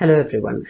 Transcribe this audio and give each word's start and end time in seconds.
Hello 0.00 0.14
everyone. 0.14 0.64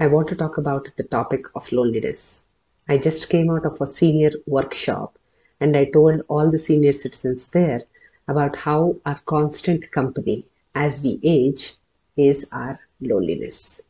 I 0.00 0.06
want 0.06 0.28
to 0.28 0.34
talk 0.34 0.56
about 0.56 0.88
the 0.96 1.02
topic 1.02 1.44
of 1.54 1.70
loneliness. 1.70 2.46
I 2.88 2.96
just 2.96 3.28
came 3.28 3.50
out 3.50 3.66
of 3.66 3.78
a 3.78 3.86
senior 3.86 4.30
workshop 4.46 5.18
and 5.60 5.76
I 5.76 5.84
told 5.84 6.22
all 6.28 6.50
the 6.50 6.58
senior 6.58 6.94
citizens 6.94 7.50
there 7.50 7.82
about 8.26 8.56
how 8.56 8.96
our 9.04 9.20
constant 9.26 9.90
company 9.90 10.46
as 10.74 11.02
we 11.02 11.20
age 11.22 11.74
is 12.16 12.48
our 12.52 12.80
loneliness. 13.02 13.82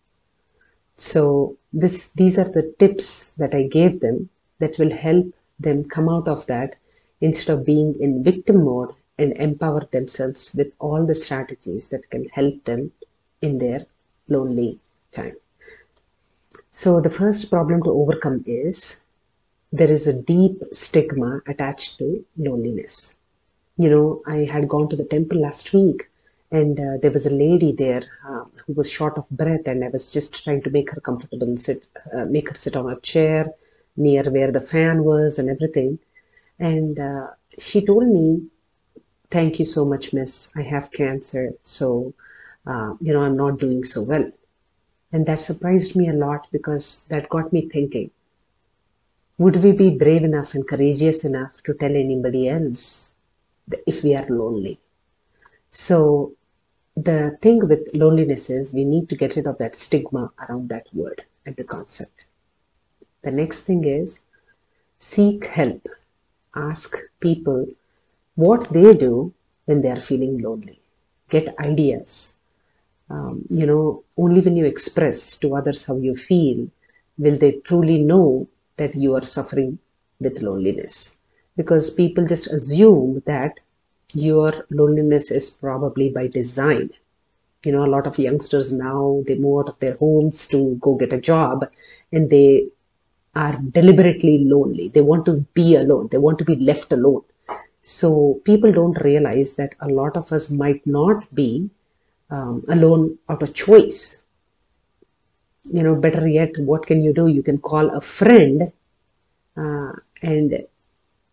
So 0.97 1.57
this 1.73 2.09
these 2.09 2.37
are 2.37 2.51
the 2.51 2.75
tips 2.81 3.31
that 3.35 3.55
I 3.55 3.69
gave 3.69 4.01
them 4.01 4.29
that 4.59 4.77
will 4.81 4.91
help 4.91 5.33
them 5.61 5.85
come 5.85 6.09
out 6.09 6.27
of 6.27 6.49
that 6.49 6.75
instead 7.21 7.57
of 7.57 7.65
being 7.65 7.95
in 8.01 8.25
victim 8.25 8.65
mode 8.65 8.93
and 9.19 9.39
empower 9.39 9.87
themselves 9.93 10.53
with 10.53 10.73
all 10.81 11.07
the 11.07 11.15
strategies 11.15 11.91
that 11.91 12.11
can 12.11 12.25
help 12.31 12.65
them 12.65 12.91
in 13.41 13.59
their 13.59 13.87
lonely 14.29 14.79
time. 15.13 15.37
So 16.73 17.01
the 17.01 17.11
first 17.11 17.51
problem 17.51 17.83
to 17.85 17.91
overcome 17.91 18.43
is 18.47 19.03
there 19.73 19.91
is 19.91 20.07
a 20.07 20.13
deep 20.13 20.63
stigma 20.73 21.43
attached 21.47 21.99
to 21.99 22.25
loneliness. 22.37 23.17
You 23.77 23.91
know, 23.91 24.23
I 24.27 24.45
had 24.45 24.69
gone 24.69 24.89
to 24.91 24.97
the 24.97 25.05
temple 25.05 25.41
last 25.41 25.73
week 25.73 26.09
and 26.51 26.79
uh, 26.79 26.99
there 27.03 27.11
was 27.11 27.27
a 27.27 27.35
lady 27.35 27.73
there 27.73 28.03
uh, 28.29 28.45
who 28.67 28.75
was 28.75 28.91
short 28.91 29.19
of 29.19 29.29
breath 29.31 29.67
and 29.67 29.85
I 29.85 29.89
was 29.89 30.13
just 30.13 30.45
trying 30.45 30.63
to 30.63 30.71
make 30.71 30.91
her 30.91 31.01
comfortable 31.01 31.43
and 31.47 31.59
sit, 31.61 31.85
uh, 32.13 32.25
make 32.27 32.49
her 32.49 32.55
sit 32.55 32.77
on 32.77 32.91
a 32.91 33.01
chair 33.01 33.53
near 33.97 34.25
where 34.25 34.53
the 34.53 34.61
fan 34.61 35.05
was 35.05 35.39
and 35.39 35.49
everything. 35.49 35.99
And 36.59 36.99
uh, 36.99 37.29
she 37.59 37.85
told 37.85 38.09
me, 38.09 38.43
thank 39.31 39.59
you 39.59 39.65
so 39.65 39.85
much, 39.85 40.13
miss. 40.13 40.51
I 40.57 40.63
have 40.63 40.93
cancer. 40.93 41.53
So, 41.63 42.15
uh, 42.67 42.95
you 43.01 43.13
know, 43.13 43.23
I'm 43.23 43.37
not 43.37 43.59
doing 43.59 43.85
so 43.85 44.03
well. 44.03 44.31
And 45.13 45.27
that 45.27 45.43
surprised 45.43 45.97
me 45.97 46.09
a 46.09 46.13
lot 46.13 46.47
because 46.51 47.07
that 47.11 47.29
got 47.29 47.53
me 47.53 47.69
thinking 47.69 48.11
would 49.39 49.57
we 49.65 49.73
be 49.73 49.91
brave 49.91 50.23
enough 50.23 50.55
and 50.55 50.67
courageous 50.67 51.25
enough 51.25 51.61
to 51.65 51.75
tell 51.75 51.91
anybody 51.91 52.49
else 52.49 53.15
if 53.87 54.05
we 54.05 54.15
are 54.15 54.27
lonely? 54.29 54.79
So, 55.71 56.33
the 56.97 57.37
thing 57.43 57.67
with 57.67 57.91
loneliness 57.95 58.49
is 58.49 58.73
we 58.73 58.85
need 58.85 59.09
to 59.09 59.17
get 59.17 59.35
rid 59.35 59.47
of 59.47 59.59
that 59.59 59.75
stigma 59.75 60.33
around 60.39 60.69
that 60.69 60.87
word 60.93 61.25
and 61.45 61.57
the 61.57 61.65
concept. 61.65 62.25
The 63.23 63.33
next 63.33 63.63
thing 63.65 63.85
is 63.85 64.21
seek 65.01 65.47
help. 65.47 65.89
Ask 66.55 66.97
people 67.19 67.67
what 68.37 68.69
they 68.69 68.95
do 68.95 69.33
when 69.65 69.83
they 69.83 69.91
are 69.91 70.01
feeling 70.01 70.39
lonely. 70.39 70.81
Get 71.29 71.59
ideas 71.59 72.37
um, 73.11 73.45
you 73.51 73.67
know, 73.67 74.03
only 74.17 74.41
when 74.41 74.57
you 74.57 74.65
express 74.65 75.39
to 75.39 75.57
others 75.57 75.85
how 75.85 75.97
you 75.97 76.17
feel 76.17 76.69
will 77.19 77.37
they 77.37 77.53
truly 77.65 77.99
know 78.03 78.49
that 78.77 78.95
you 78.95 79.15
are 79.15 79.25
suffering 79.25 79.79
with 80.21 80.43
loneliness. 80.43 81.19
Because 81.57 81.91
people 81.91 82.27
just 82.27 82.53
assume 82.53 83.23
that 83.27 83.61
your 84.15 84.53
loneliness 84.71 85.31
is 85.31 85.51
probably 85.51 86.11
by 86.11 86.27
design. 86.29 86.91
You 87.65 87.73
know, 87.73 87.85
a 87.85 87.95
lot 87.95 88.07
of 88.07 88.19
youngsters 88.19 88.73
now 88.73 89.23
they 89.27 89.35
move 89.37 89.61
out 89.61 89.69
of 89.71 89.79
their 89.81 89.95
homes 89.97 90.47
to 90.49 90.77
go 90.81 90.95
get 90.95 91.13
a 91.13 91.21
job 91.21 91.67
and 92.13 92.31
they 92.31 92.69
are 93.35 93.57
deliberately 93.73 94.45
lonely. 94.45 94.89
They 94.89 95.01
want 95.01 95.27
to 95.27 95.45
be 95.55 95.77
alone, 95.77 96.09
they 96.11 96.19
want 96.19 96.39
to 96.39 96.45
be 96.45 96.57
left 96.57 96.93
alone. 96.93 97.23
So 97.83 98.41
people 98.45 98.73
don't 98.73 99.01
realize 99.03 99.55
that 99.55 99.75
a 99.81 99.89
lot 99.89 100.17
of 100.17 100.33
us 100.33 100.51
might 100.51 100.87
not 100.87 101.33
be 101.35 101.71
um, 102.31 102.65
alone 102.69 103.19
out 103.29 103.43
of 103.43 103.55
choice. 103.55 104.23
You 105.65 105.83
know, 105.83 105.95
better 105.95 106.29
yet, 106.29 106.53
what 106.59 106.87
can 106.87 107.03
you 107.03 107.13
do? 107.13 107.27
You 107.29 107.43
can 107.43 107.59
call 107.59 107.91
a 107.91 108.01
friend 108.01 108.73
uh, 109.57 109.93
and 110.23 110.67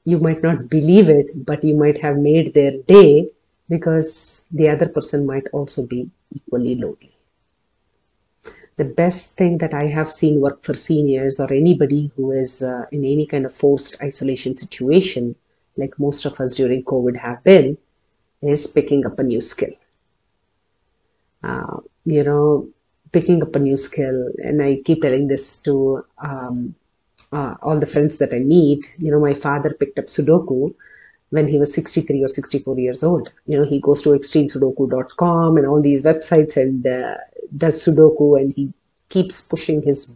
you 0.05 0.19
might 0.19 0.41
not 0.41 0.69
believe 0.69 1.09
it, 1.09 1.45
but 1.45 1.63
you 1.63 1.75
might 1.75 1.97
have 1.99 2.17
made 2.17 2.53
their 2.53 2.77
day 2.87 3.29
because 3.69 4.45
the 4.51 4.69
other 4.69 4.87
person 4.87 5.25
might 5.25 5.47
also 5.51 5.85
be 5.85 6.09
equally 6.33 6.75
lonely. 6.75 7.11
The 8.77 8.85
best 8.85 9.37
thing 9.37 9.57
that 9.59 9.73
I 9.73 9.87
have 9.87 10.09
seen 10.09 10.41
work 10.41 10.63
for 10.63 10.73
seniors 10.73 11.39
or 11.39 11.53
anybody 11.53 12.11
who 12.15 12.31
is 12.31 12.63
uh, 12.63 12.85
in 12.91 13.05
any 13.05 13.25
kind 13.25 13.45
of 13.45 13.53
forced 13.53 14.01
isolation 14.01 14.55
situation, 14.55 15.35
like 15.77 15.99
most 15.99 16.25
of 16.25 16.39
us 16.39 16.55
during 16.55 16.83
COVID 16.83 17.17
have 17.17 17.43
been, 17.43 17.77
is 18.41 18.65
picking 18.65 19.05
up 19.05 19.19
a 19.19 19.23
new 19.23 19.41
skill 19.41 19.73
uh, 21.43 21.77
you 22.05 22.23
know, 22.23 22.67
picking 23.11 23.41
up 23.41 23.55
a 23.55 23.59
new 23.59 23.77
skill. 23.77 24.29
And 24.43 24.61
I 24.61 24.81
keep 24.85 25.01
telling 25.01 25.27
this 25.27 25.57
to 25.63 26.05
um, 26.19 26.75
uh, 27.31 27.55
all 27.61 27.79
the 27.79 27.85
friends 27.85 28.17
that 28.19 28.33
I 28.33 28.39
meet. 28.39 28.85
You 28.97 29.11
know, 29.11 29.19
my 29.19 29.33
father 29.33 29.73
picked 29.73 29.99
up 29.99 30.05
Sudoku 30.05 30.73
when 31.29 31.47
he 31.47 31.57
was 31.57 31.73
63 31.73 32.23
or 32.23 32.27
64 32.27 32.79
years 32.79 33.03
old. 33.03 33.31
You 33.45 33.57
know, 33.57 33.65
he 33.65 33.79
goes 33.79 34.01
to 34.03 34.09
extremesudoku.com 34.09 35.57
and 35.57 35.65
all 35.65 35.81
these 35.81 36.03
websites 36.03 36.57
and 36.57 36.85
uh, 36.85 37.17
does 37.57 37.83
Sudoku 37.83 38.39
and 38.39 38.53
he 38.53 38.73
keeps 39.09 39.41
pushing 39.41 39.81
his 39.81 40.15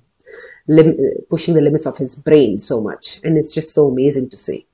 lim- 0.67 0.97
pushing 1.29 1.53
the 1.53 1.61
limits 1.61 1.85
of 1.85 1.97
his 1.97 2.15
brain 2.15 2.59
so 2.59 2.81
much. 2.81 3.21
And 3.23 3.37
it's 3.37 3.53
just 3.53 3.73
so 3.73 3.87
amazing 3.87 4.29
to 4.29 4.37
see. 4.37 4.65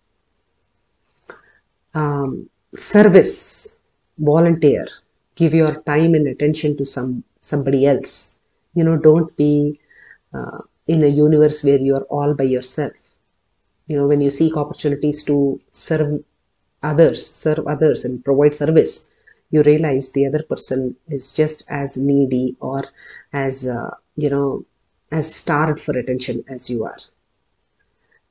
Um, 1.94 2.50
service, 2.75 3.78
volunteer, 4.17 4.88
give 5.35 5.53
your 5.53 5.75
time 5.81 6.13
and 6.15 6.27
attention 6.27 6.77
to 6.77 6.85
some 6.85 7.23
somebody 7.41 7.85
else. 7.85 8.37
You 8.73 8.83
know 8.83 8.97
don't 8.97 9.35
be 9.37 9.79
uh, 10.33 10.59
in 10.87 11.03
a 11.03 11.07
universe 11.07 11.63
where 11.63 11.79
you 11.79 11.95
are 11.95 12.07
all 12.17 12.33
by 12.33 12.43
yourself. 12.43 12.93
You 13.87 13.97
know 13.97 14.07
when 14.07 14.21
you 14.21 14.29
seek 14.29 14.57
opportunities 14.57 15.23
to 15.25 15.59
serve 15.71 16.23
others 16.81 17.25
serve 17.29 17.67
others 17.67 18.05
and 18.05 18.23
provide 18.23 18.53
service 18.55 19.07
you 19.49 19.61
realize 19.63 20.11
the 20.11 20.25
other 20.25 20.43
person 20.43 20.95
is 21.09 21.31
just 21.31 21.63
as 21.69 21.97
needy 21.97 22.55
or 22.59 22.83
as 23.33 23.67
uh, 23.67 23.91
you 24.15 24.29
know 24.29 24.65
as 25.11 25.33
starved 25.33 25.79
for 25.79 25.97
attention 25.97 26.43
as 26.49 26.69
you 26.69 26.83
are. 26.85 26.97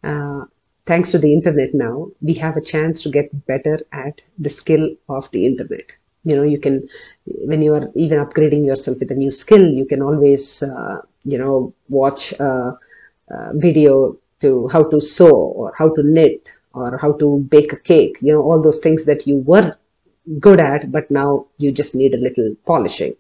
Uh, 0.03 0.45
thanks 0.87 1.11
to 1.13 1.19
the 1.19 1.33
internet 1.33 1.75
now 1.75 2.11
we 2.21 2.35
have 2.35 2.57
a 2.57 2.61
chance 2.61 3.03
to 3.03 3.11
get 3.11 3.47
better 3.47 3.81
at 3.93 4.21
the 4.39 4.51
skill 4.51 4.95
of 5.09 5.31
the 5.31 5.47
internet 5.47 5.93
you 6.25 6.37
know 6.37 6.43
you 6.43 6.59
can 6.59 6.89
when 7.25 7.63
you 7.63 7.75
are 7.75 7.91
even 7.95 8.19
upgrading 8.19 8.67
yourself 8.67 8.99
with 9.01 9.11
a 9.11 9.15
new 9.15 9.31
skill 9.31 9.67
you 9.67 9.85
can 9.85 10.03
always 10.03 10.63
uh, 10.63 11.01
you 11.25 11.39
know 11.39 11.73
watch 11.89 12.33
a, 12.41 12.79
a, 13.31 13.53
video 13.55 14.17
to 14.41 14.69
how 14.69 14.83
to 14.83 15.01
sew 15.01 15.35
or 15.61 15.73
how 15.79 15.89
to 15.95 16.03
knit 16.03 16.49
or 16.73 16.99
how 16.99 17.13
to 17.13 17.39
bake 17.51 17.73
a 17.73 17.77
cake 17.77 18.19
you 18.21 18.33
know 18.33 18.43
all 18.43 18.61
those 18.61 18.81
things 18.81 19.05
that 19.05 19.27
you 19.27 19.37
were 19.37 19.77
good 20.39 20.61
at 20.61 20.93
but 20.93 21.11
now 21.11 21.47
you 21.59 21.73
just 21.73 21.95
need 21.95 22.15
a 22.15 22.19
little 22.19 22.55
polishing. 22.67 23.15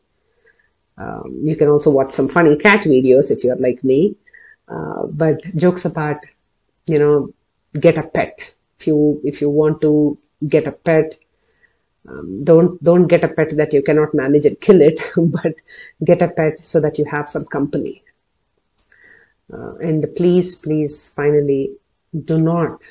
Um, 0.99 1.41
you 1.43 1.56
can 1.56 1.69
also 1.69 1.91
watch 1.91 2.10
some 2.12 2.28
funny 2.28 2.56
cat 2.56 2.84
videos 2.84 3.31
if 3.31 3.43
you're 3.43 3.56
like 3.56 3.83
me. 3.83 4.16
Uh, 4.69 5.06
but 5.06 5.43
jokes 5.56 5.84
apart 5.84 6.25
you 6.87 6.99
know 6.99 7.33
get 7.81 7.99
a 7.99 8.03
pet. 8.03 8.53
If 8.78 8.87
you 8.87 9.21
if 9.25 9.41
you 9.41 9.50
want 9.50 9.81
to 9.81 10.19
get 10.47 10.66
a 10.66 10.72
pet 10.72 11.19
um, 12.09 12.44
don't 12.44 12.83
don't 12.83 13.06
get 13.06 13.25
a 13.25 13.28
pet 13.28 13.50
that 13.56 13.72
you 13.72 13.83
cannot 13.83 14.15
manage 14.15 14.47
and 14.47 14.61
kill 14.61 14.81
it 14.81 15.00
but 15.16 15.55
get 16.05 16.22
a 16.22 16.28
pet 16.28 16.65
so 16.65 16.81
that 16.81 16.99
you 16.99 17.05
have 17.05 17.28
some 17.28 17.44
company. 17.47 18.03
Uh, 19.53 19.75
and 19.77 20.06
please 20.16 20.55
please 20.55 21.12
finally 21.12 21.72
do 22.25 22.39
not 22.41 22.83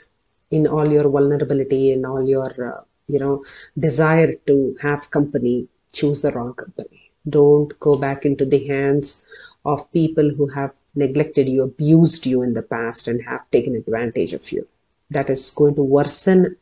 in 0.51 0.67
all 0.67 0.91
your 0.91 1.07
vulnerability 1.09 1.91
in 1.91 2.05
all 2.05 2.27
your 2.27 2.51
uh, 2.71 2.81
you 3.07 3.19
know 3.19 3.43
desire 3.77 4.35
to 4.47 4.75
have 4.81 5.09
company 5.11 5.67
choose 5.91 6.21
the 6.21 6.31
wrong 6.31 6.53
company. 6.53 7.11
Don't 7.27 7.77
go 7.79 7.97
back 7.97 8.25
into 8.25 8.45
the 8.45 8.65
hands 8.67 9.25
of 9.65 9.91
people 9.91 10.29
who 10.29 10.47
have 10.47 10.71
neglected 10.95 11.47
you 11.47 11.63
abused 11.63 12.25
you 12.25 12.41
in 12.43 12.53
the 12.53 12.61
past 12.61 13.07
and 13.07 13.21
have 13.23 13.49
taken 13.51 13.75
advantage 13.75 14.33
of 14.33 14.51
you. 14.51 14.67
That 15.09 15.29
is 15.29 15.49
going 15.51 15.75
to 15.75 15.83
worsen 15.83 16.55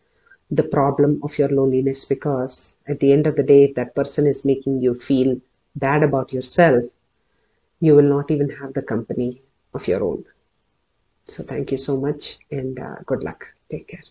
the 0.51 0.63
problem 0.63 1.19
of 1.23 1.37
your 1.37 1.49
loneliness 1.49 2.05
because 2.05 2.75
at 2.87 2.99
the 2.99 3.11
end 3.11 3.27
of 3.27 3.35
the 3.35 3.43
day, 3.43 3.63
if 3.65 3.75
that 3.75 3.95
person 3.95 4.27
is 4.27 4.45
making 4.45 4.81
you 4.81 4.93
feel 4.93 5.39
bad 5.75 6.03
about 6.03 6.33
yourself, 6.33 6.83
you 7.79 7.95
will 7.95 8.03
not 8.17 8.31
even 8.31 8.49
have 8.49 8.73
the 8.73 8.81
company 8.83 9.41
of 9.73 9.87
your 9.87 10.03
own. 10.03 10.25
So, 11.27 11.43
thank 11.43 11.71
you 11.71 11.77
so 11.77 11.97
much 11.97 12.39
and 12.51 12.79
uh, 12.79 12.95
good 13.05 13.23
luck. 13.23 13.53
Take 13.69 13.87
care. 13.87 14.03